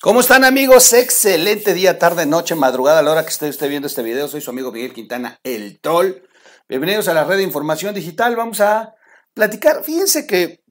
[0.00, 0.92] ¿Cómo están amigos?
[0.92, 4.26] Excelente día, tarde, noche, madrugada a la hora que esté usted viendo este video.
[4.26, 6.22] Soy su amigo Miguel Quintana, el troll.
[6.68, 8.34] Bienvenidos a la red de información digital.
[8.34, 8.96] Vamos a
[9.32, 9.84] platicar.
[9.84, 10.64] Fíjense que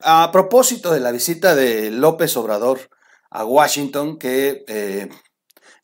[0.00, 2.90] a propósito de la visita de López Obrador
[3.30, 5.08] a Washington, que, eh,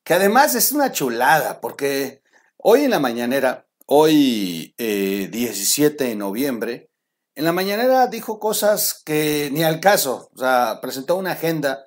[0.05, 2.23] que además es una chulada, porque
[2.59, 6.91] hoy en la mañanera, hoy 17 eh, de noviembre,
[7.35, 11.86] en la mañanera dijo cosas que ni al caso, o sea, presentó una agenda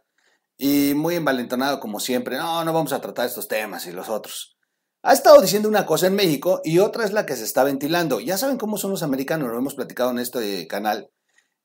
[0.61, 4.57] y muy envalentonado como siempre, no, no vamos a tratar estos temas y los otros.
[5.01, 8.19] Ha estado diciendo una cosa en México y otra es la que se está ventilando.
[8.19, 11.09] Ya saben cómo son los americanos, lo hemos platicado en este canal,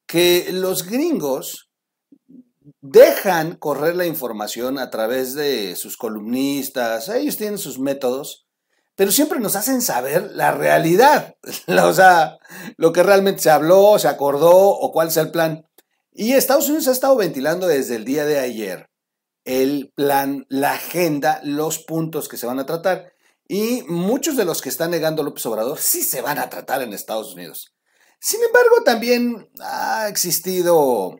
[0.06, 1.72] que los gringos
[2.80, 8.46] dejan correr la información a través de sus columnistas, ellos tienen sus métodos,
[8.94, 11.34] pero siempre nos hacen saber la realidad,
[11.66, 12.38] o sea,
[12.76, 15.66] lo que realmente se habló, se acordó o cuál es el plan.
[16.14, 18.88] Y Estados Unidos ha estado ventilando desde el día de ayer
[19.44, 23.12] el plan, la agenda, los puntos que se van a tratar.
[23.48, 26.92] Y muchos de los que están negando López Obrador sí se van a tratar en
[26.92, 27.74] Estados Unidos.
[28.20, 31.18] Sin embargo, también ha existido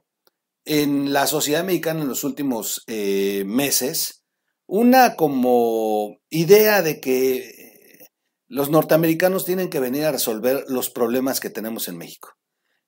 [0.65, 4.23] en la sociedad mexicana en los últimos eh, meses
[4.67, 8.09] una como idea de que
[8.47, 12.31] los norteamericanos tienen que venir a resolver los problemas que tenemos en México.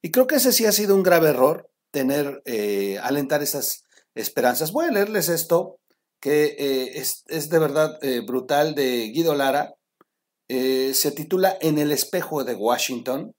[0.00, 4.70] Y creo que ese sí ha sido un grave error, tener, eh, alentar esas esperanzas.
[4.70, 5.80] Voy a leerles esto,
[6.20, 9.72] que eh, es, de verdad eh, brutal, de Guido Lara.
[10.46, 13.32] se titula En el espejo de Washington.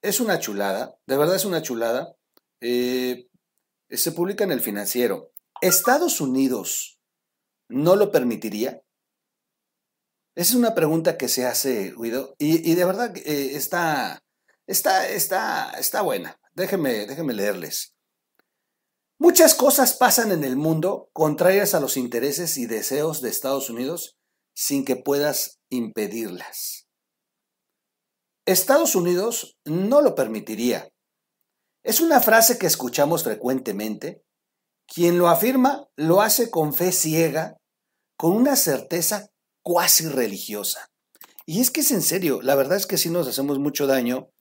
[0.00, 2.14] Es una chulada, de verdad es una chulada.
[2.60, 5.32] se publica en el financiero.
[5.60, 7.00] ¿Estados Unidos
[7.68, 8.80] no lo permitiría?
[10.36, 14.22] Esa es una pregunta que se hace, Guido, y, de verdad está,
[14.68, 16.38] está, está, está buena.
[16.58, 17.94] Déjenme, déjenme leerles.
[19.16, 24.18] Muchas cosas pasan en el mundo contrarias a los intereses y deseos de Estados Unidos
[24.56, 26.88] sin que puedas impedirlas.
[28.44, 30.88] Estados Unidos no lo permitiría.
[31.84, 34.24] Es una frase que escuchamos frecuentemente.
[34.92, 37.56] Quien lo afirma lo hace con fe ciega,
[38.16, 39.28] con una certeza
[39.62, 40.88] cuasi religiosa.
[41.46, 44.32] Y es que es en serio, la verdad es que sí nos hacemos mucho daño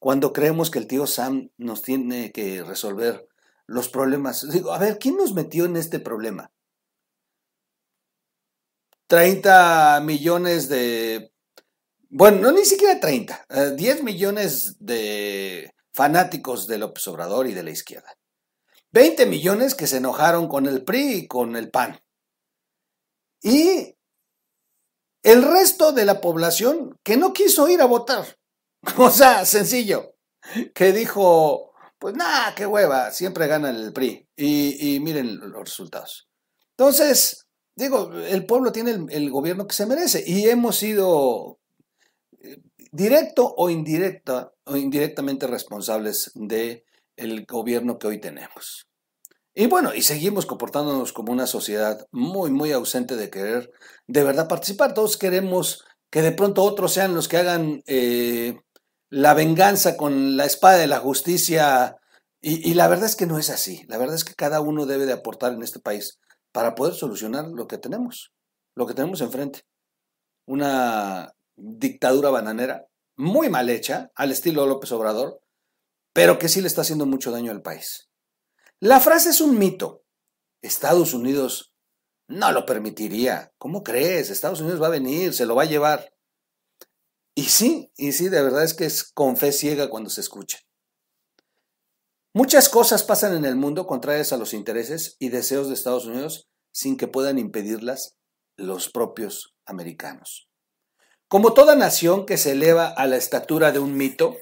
[0.00, 3.28] cuando creemos que el tío Sam nos tiene que resolver
[3.66, 4.48] los problemas.
[4.50, 6.50] Digo, a ver, ¿quién nos metió en este problema?
[9.06, 11.32] 30 millones de...
[12.08, 13.46] Bueno, no ni siquiera 30,
[13.76, 18.16] 10 eh, millones de fanáticos del Obrador y de la izquierda.
[18.92, 22.00] 20 millones que se enojaron con el PRI y con el PAN.
[23.42, 23.96] Y
[25.22, 28.39] el resto de la población que no quiso ir a votar.
[28.98, 30.14] O sea, sencillo.
[30.74, 34.26] Que dijo, pues nada, qué hueva, siempre gana el PRI.
[34.36, 36.28] Y, miren los resultados.
[36.76, 37.46] Entonces,
[37.76, 41.60] digo, el pueblo tiene el, gobierno que se merece y hemos sido
[42.42, 46.84] eh, directo o indirecta o indirectamente responsables del
[47.16, 48.88] el gobierno que hoy tenemos.
[49.54, 53.70] Y bueno, y seguimos comportándonos como una sociedad muy, muy ausente de querer
[54.06, 54.94] de verdad participar.
[54.94, 58.58] Todos queremos que de pronto otros sean los que hagan eh,
[59.10, 61.96] la venganza con la espada de la justicia.
[62.40, 63.84] Y, la verdad es que no es así.
[63.88, 66.18] La verdad es que cada uno debe de aportar en este país
[66.52, 68.32] para poder solucionar lo que tenemos,
[68.74, 69.62] lo que tenemos enfrente.
[70.46, 75.42] Una dictadura bananera muy mal hecha, al estilo López Obrador,
[76.14, 78.08] pero que sí le está haciendo mucho daño al país.
[78.78, 80.04] La frase es un mito.
[80.62, 81.74] Estados Unidos
[82.26, 83.52] no lo permitiría.
[83.58, 84.30] ¿Cómo crees?
[84.30, 86.10] Estados Unidos va a venir, se lo va a llevar.
[87.40, 90.58] Y sí, y sí, de verdad es que es con fe ciega cuando se escucha.
[92.34, 96.50] Muchas cosas pasan en el mundo contrarias a los intereses y deseos de Estados Unidos
[96.70, 98.18] sin que puedan impedirlas
[98.58, 100.50] los propios americanos.
[101.28, 104.36] Como toda nación que se eleva a la estatura de un mito,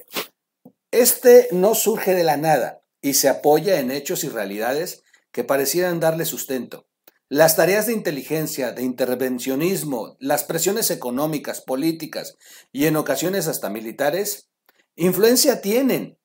[0.91, 6.01] este no surge de la nada y se apoya en hechos y realidades que parecieran
[6.01, 6.88] darle sustento.
[7.31, 12.37] Las tareas de inteligencia, de intervencionismo, las presiones económicas, políticas
[12.71, 14.49] y en ocasiones hasta militares,
[14.95, 16.17] influencia tienen,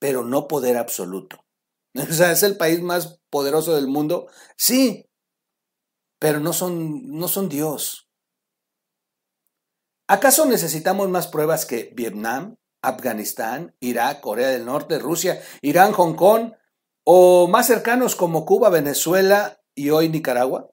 [0.00, 1.46] pero no poder absoluto.
[1.94, 5.08] O sea, es el país más poderoso del mundo, sí,
[6.18, 8.08] pero no son, no son Dios.
[10.08, 16.54] ¿Acaso necesitamos más pruebas que Vietnam, Afganistán, Irak, Corea del Norte, Rusia, Irán, Hong Kong,
[17.04, 20.70] o más cercanos como Cuba, Venezuela y hoy Nicaragua?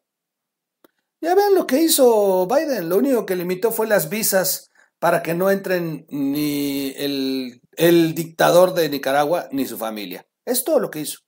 [1.19, 5.33] Ya ven lo que hizo Biden, lo único que limitó fue las visas para que
[5.33, 7.61] no entren ni el,
[8.15, 10.27] dictador de Nicaragua ni su familia.
[10.45, 11.19] Es todo lo que hizo.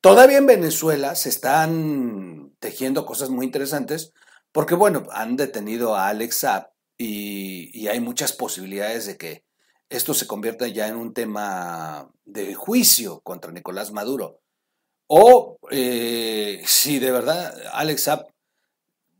[0.00, 4.12] Todavía en Venezuela se están tejiendo cosas muy interesantes
[4.52, 9.44] porque, bueno, han detenido a Alex Saab y, hay muchas posibilidades de que
[9.88, 14.40] esto se convierta ya en un tema de juicio contra Nicolás Maduro.
[15.06, 18.26] O eh, si de verdad Alex Saab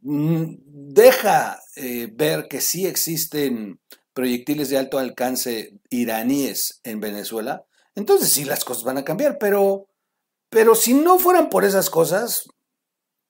[0.01, 3.81] mm, deja eh, ver que sí existen
[4.15, 7.65] proyectiles de alto alcance iraníes en Venezuela,
[7.95, 9.87] entonces sí las cosas van a cambiar, pero,
[10.49, 12.49] pero si no fueran por esas cosas,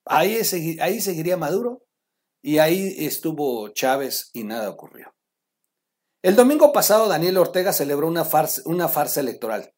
[0.04, 0.38] ahí,
[0.80, 1.82] ahí seguiría Maduro
[2.42, 5.14] y ahí estuvo Chávez y nada ocurrió.
[6.22, 9.74] El domingo pasado Daniel Ortega celebró una farsa electoral,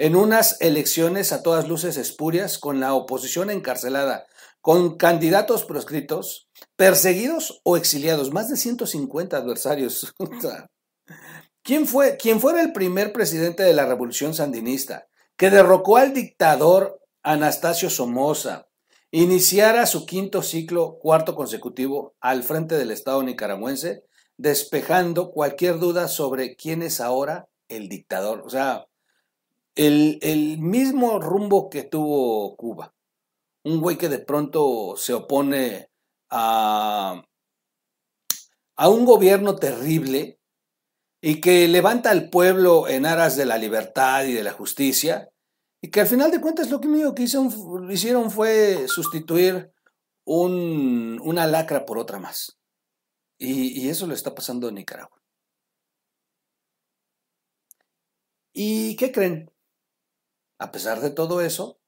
[0.00, 4.26] en unas elecciones a todas luces espurias, con la oposición encarcelada,
[4.62, 10.14] con candidatos proscritos, perseguidos o exiliados, más de 150 adversarios.
[11.62, 15.06] ¿Quién, fue, ¿Quién fuera el primer presidente de la revolución sandinista
[15.36, 18.68] que derrocó al dictador Anastasio Somoza,
[19.10, 24.04] iniciara su quinto ciclo, cuarto consecutivo, al frente del Estado nicaragüense,
[24.38, 28.40] despejando cualquier duda sobre quién es ahora el dictador?
[28.46, 28.86] O sea,
[29.74, 32.94] el, el mismo rumbo que tuvo Cuba.
[33.64, 35.90] Un güey que de pronto se opone
[36.30, 37.22] a,
[38.76, 40.40] a un gobierno terrible
[41.20, 45.28] y que levanta al pueblo en aras de la libertad y de la justicia,
[45.82, 46.88] y que al final de cuentas lo que
[47.22, 49.72] hicieron, hicieron fue sustituir
[50.24, 52.58] un, una lacra por otra más.
[53.38, 55.20] Y, y eso lo está pasando en Nicaragua.
[58.52, 59.50] ¿Y qué creen?
[60.60, 61.80] A pesar de todo eso,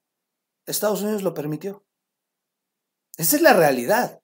[0.65, 1.85] Estados Unidos lo permitió.
[3.17, 4.19] Esa es la realidad.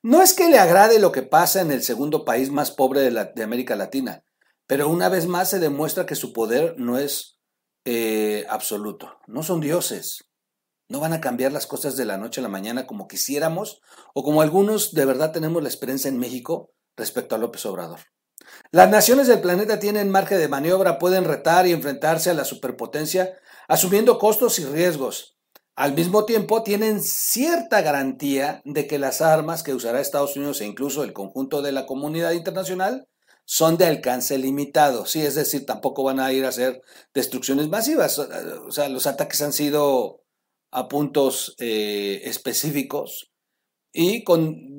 [0.00, 3.42] No es que le agrade lo que pasa en el segundo país más pobre de,
[3.42, 4.24] América Latina,
[4.68, 7.40] pero una vez más se demuestra que su poder no es
[7.84, 9.18] eh, absoluto.
[9.26, 10.30] No son dioses.
[10.88, 13.80] No van a cambiar las cosas de la noche a la mañana como quisiéramos
[14.14, 17.98] o como algunos de verdad tenemos la experiencia en México respecto a López Obrador.
[18.72, 23.38] Las naciones del planeta tienen margen de maniobra, pueden retar y enfrentarse a la superpotencia
[23.68, 25.36] asumiendo costos y riesgos,
[25.80, 30.66] al mismo tiempo, tienen cierta garantía de que las armas que usará Estados Unidos e
[30.66, 33.08] incluso el conjunto de la comunidad internacional
[33.46, 35.06] son de alcance limitado.
[35.06, 36.82] Sí, es decir, tampoco van a ir a hacer
[37.14, 38.18] destrucciones masivas.
[38.18, 40.22] O sea, los ataques han sido
[40.70, 43.29] a puntos eh, específicos
[43.92, 44.24] y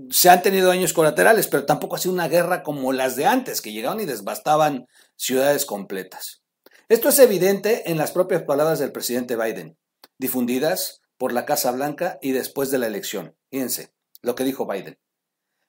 [0.10, 3.62] se han tenido daños colaterales, pero tampoco ha sido una guerra como las de antes,
[3.62, 6.44] que llegaban y desbastaban ciudades completas.
[6.90, 9.78] Esto es evidente en las propias palabras del presidente Biden
[10.22, 13.36] difundidas por la Casa Blanca y después de la elección.
[13.50, 15.00] Fíjense lo que dijo Biden.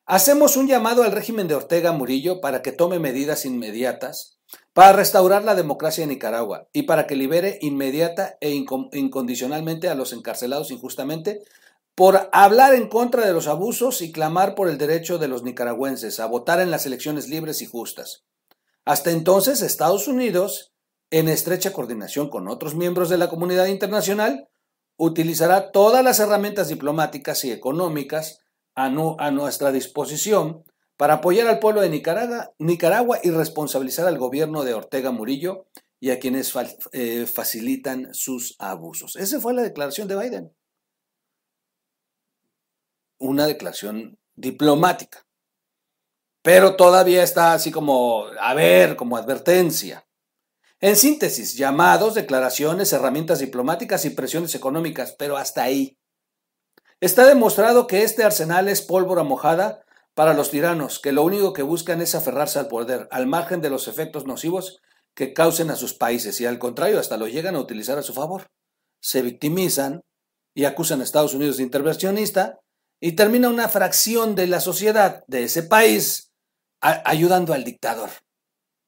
[0.04, 4.40] Hacemos un llamado al régimen de Ortega Murillo para que tome medidas inmediatas
[4.74, 10.12] para restaurar la democracia en Nicaragua y para que libere inmediata e incondicionalmente a los
[10.12, 11.42] encarcelados injustamente
[11.94, 16.20] por hablar en contra de los abusos y clamar por el derecho de los nicaragüenses
[16.20, 18.24] a votar en las elecciones libres y justas.
[18.84, 20.72] Hasta entonces, Estados Unidos
[21.12, 24.48] en estrecha coordinación con otros miembros de la comunidad internacional,
[24.96, 28.38] utilizará todas las herramientas diplomáticas y económicas
[28.74, 30.64] a, nuestra disposición
[30.96, 35.66] para apoyar al pueblo de Nicaragua, y responsabilizar al gobierno de Ortega Murillo
[36.00, 36.54] y a quienes
[36.92, 39.16] eh, facilitan sus abusos.
[39.16, 40.52] Esa fue la declaración de Biden.
[43.22, 45.24] Una declaración diplomática.
[46.42, 50.08] Pero todavía está así como, a ver, como advertencia.
[50.80, 55.96] En síntesis, llamados, declaraciones, herramientas diplomáticas y presiones económicas, pero hasta ahí.
[57.00, 61.62] Está demostrado que este arsenal es pólvora mojada para los tiranos, que lo único que
[61.62, 64.82] buscan es aferrarse al poder, al margen de los efectos nocivos
[65.14, 68.14] que causen a sus países y al contrario, hasta lo llegan a utilizar a su
[68.14, 68.48] favor.
[69.00, 70.00] Se victimizan
[70.54, 72.58] y acusan a Estados Unidos de intervencionista
[73.04, 76.32] y termina una fracción de la sociedad de ese país
[76.80, 78.10] ayudando al dictador.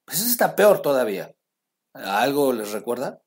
[0.05, 1.35] Pues eso está peor todavía.
[1.93, 3.21] ¿Algo les recuerda?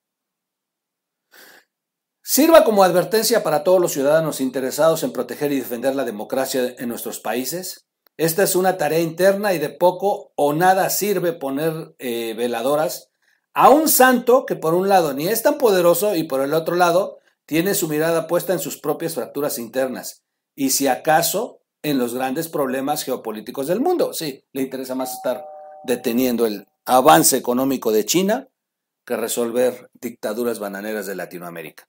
[2.22, 6.88] Sirva como advertencia para todos los ciudadanos interesados en proteger y defender la democracia en
[6.88, 7.86] nuestros países.
[8.16, 13.10] Esta es una tarea interna y de poco o nada sirve poner eh, veladoras
[13.52, 16.76] a un santo que por un lado ni es tan poderoso y por el otro
[16.76, 20.24] lado tiene su mirada puesta en sus propias fracturas internas
[20.60, 24.12] y si acaso en los grandes problemas geopolíticos del mundo.
[24.12, 25.46] Sí, le interesa más estar
[25.84, 28.48] deteniendo el avance económico de China
[29.06, 31.88] que resolver dictaduras bananeras de Latinoamérica.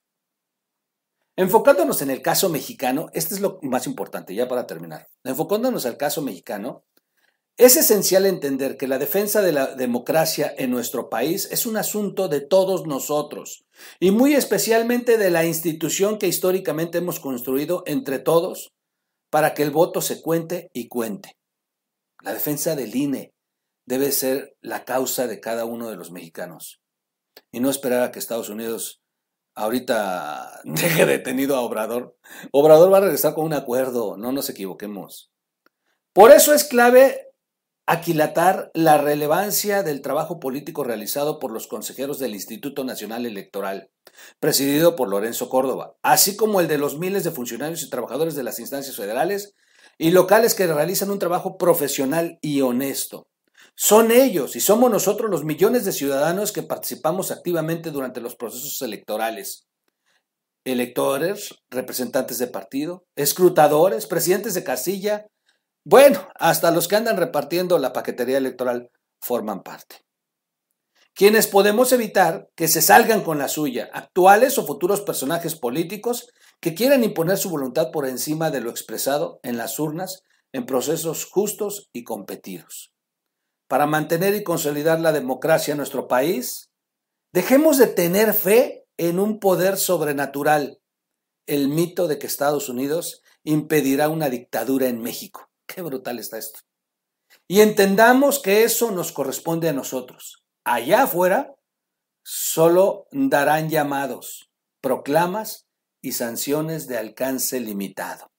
[1.35, 5.07] Enfocándonos en el caso mexicano, este es lo más importante, ya para terminar.
[5.23, 6.83] Enfocándonos al caso mexicano,
[7.59, 12.29] Es esencial entender que la defensa de la democracia en nuestro país es un asunto
[12.29, 13.65] de todos nosotros
[13.99, 18.71] y muy especialmente de la institución que históricamente hemos construido entre todos
[19.29, 21.35] para que el voto se cuente y cuente.
[22.21, 23.33] La defensa del INE
[23.85, 26.79] debe ser la causa de cada uno de los mexicanos
[27.51, 29.01] y no esperar a que Estados Unidos
[29.53, 32.15] ahorita deje detenido a Obrador.
[32.53, 35.29] Obrador va a regresar con un acuerdo, no nos equivoquemos.
[36.13, 37.28] Por eso es clave
[37.89, 43.89] aquilatar la relevancia del trabajo político realizado por los consejeros del Instituto Nacional Electoral,
[44.39, 48.43] presidido por Lorenzo Córdoba, así como el de los miles de funcionarios y trabajadores de
[48.43, 49.55] las instancias federales
[49.97, 53.27] y locales que realizan un trabajo profesional y honesto.
[53.75, 58.79] Son ellos y somos nosotros los millones de ciudadanos que participamos activamente durante los procesos
[58.83, 59.65] electorales.
[60.63, 65.25] Electores, representantes de partido, escrutadores, presidentes de casilla,
[65.89, 70.05] bueno, hasta los que andan repartiendo la paquetería electoral forman parte.
[71.15, 76.29] Quienes podemos evitar que se salgan con la suya, actuales o futuros personajes políticos
[76.59, 80.21] que quieran imponer su voluntad por encima de lo expresado en las urnas
[80.53, 82.93] en procesos justos y competidos.
[83.67, 86.69] Para mantener y consolidar la democracia en nuestro país,
[87.33, 90.81] dejemos de tener fe en un poder sobrenatural,
[91.47, 95.48] el mito de que Estados Unidos impedirá una dictadura en México.
[95.69, 96.61] Qué brutal está esto.
[97.47, 100.43] Y entendamos que eso nos corresponde a nosotros.
[100.63, 101.55] Allá afuera
[102.23, 104.49] solo darán llamados,
[104.81, 105.67] proclamas
[106.01, 108.31] y sanciones de alcance limitado.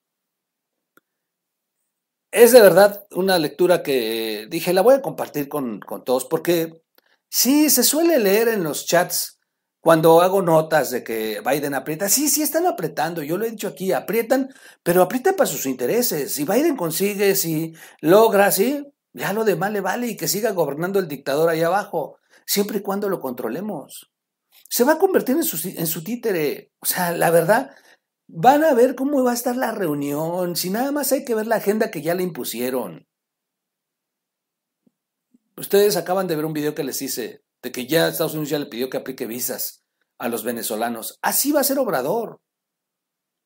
[2.32, 6.82] Es de verdad una lectura que dije, la voy a compartir con, con todos, porque
[7.28, 9.39] sí, se suele leer en los chats
[9.80, 13.68] cuando hago notas de que Biden aprieta, sí, sí están apretando, yo lo he dicho
[13.68, 14.50] aquí, aprietan,
[14.82, 16.34] pero aprietan para sus intereses.
[16.34, 18.84] Si Biden consigue, si logra, sí,
[19.14, 22.82] ya lo demás le vale y que siga gobernando el dictador ahí abajo, siempre y
[22.82, 24.12] cuando lo controlemos.
[24.68, 26.72] Se va a convertir en su, en su títere.
[26.80, 27.70] O sea, la verdad,
[28.28, 31.46] van a ver cómo va a estar la reunión, si nada más hay que ver
[31.46, 33.08] la agenda que ya le impusieron.
[35.56, 38.58] Ustedes acaban de ver un video que les hice de que ya Estados Unidos ya
[38.58, 39.84] le pidió que aplique visas
[40.18, 41.18] a los venezolanos.
[41.22, 42.40] Así va a ser Obrador.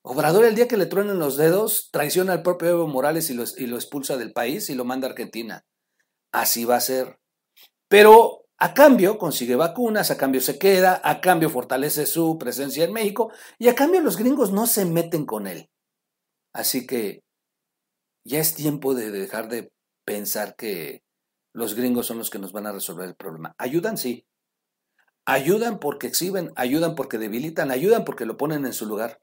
[0.02, 3.44] Obrador el día que le truenen los dedos traiciona al propio Evo Morales y lo,
[3.56, 5.64] y lo expulsa del país y lo manda a Argentina.
[6.30, 7.18] Así va a ser.
[7.88, 12.92] Pero a cambio consigue vacunas, a cambio se queda, a cambio fortalece su presencia en
[12.92, 15.70] México y a cambio los gringos no se meten con él.
[16.52, 17.22] Así que
[18.24, 19.70] ya es tiempo de dejar de
[20.04, 21.03] pensar que
[21.54, 23.54] los gringos son los que nos van a resolver el problema.
[23.58, 24.26] Ayudan, sí.
[25.24, 29.22] Ayudan porque exhiben, ayudan porque debilitan, ayudan porque lo ponen en su lugar.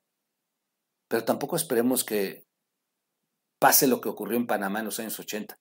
[1.09, 2.47] Pero tampoco esperemos que
[3.59, 5.59] pase lo que ocurrió en Panamá en los años 80.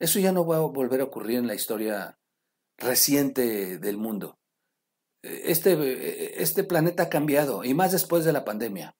[0.00, 2.18] Eso ya no va a volver a ocurrir en la historia
[2.78, 4.38] reciente del mundo.
[5.22, 8.96] Este, este planeta ha cambiado, y más después de la pandemia.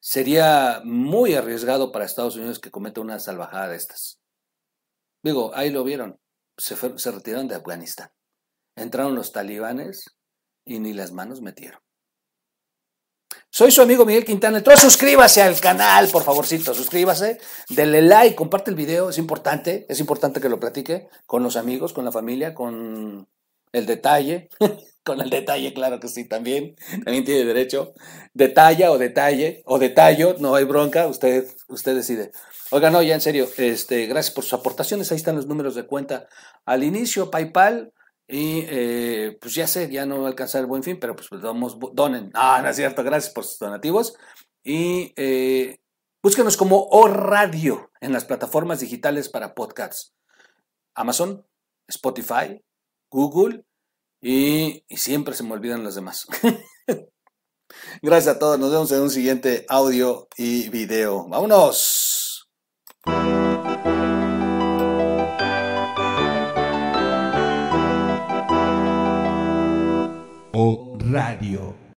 [0.00, 4.19] Sería muy arriesgado para Estados Unidos que cometa una salvajada de estas.
[5.22, 6.18] Digo, ahí lo vieron.
[6.56, 6.74] Se,
[7.10, 8.10] retiraron de Afganistán.
[8.76, 10.16] Entraron los talibanes
[10.64, 11.80] y ni las manos metieron.
[13.50, 14.58] Soy su amigo Miguel Quintana.
[14.58, 20.00] Entonces suscríbase al canal, por favorcito, suscríbase, denle like, comparte el video, es importante, es
[20.00, 23.28] importante que lo platique con los amigos, con la familia, con
[23.72, 24.48] el detalle,
[25.04, 27.94] con el detalle, claro que sí, también, también tiene derecho.
[28.34, 32.32] Detalla o detalle, o detallo, no hay bronca, usted, usted decide.
[32.70, 35.86] Oiga, no, ya en serio, este, gracias por sus aportaciones, ahí están los números de
[35.86, 36.28] cuenta
[36.64, 37.92] al inicio, PayPal,
[38.32, 41.28] y eh, pues ya sé, ya no va a alcanzar el buen fin, pero pues
[41.32, 42.30] donen.
[42.34, 44.14] Ah, no es cierto, gracias por sus donativos.
[44.62, 45.80] Y eh,
[46.22, 50.14] búsquenos como O Radio en las plataformas digitales para podcasts.
[50.94, 51.44] Amazon,
[51.88, 52.62] Spotify,
[53.10, 53.64] Google
[54.20, 56.26] y, y siempre se me olvidan los demás.
[58.02, 61.28] Gracias a todos, nos vemos en un siguiente audio y video.
[61.28, 62.50] ¡Vámonos!
[70.52, 71.89] O Radio.